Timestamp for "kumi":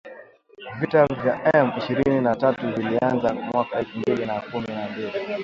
4.41-4.67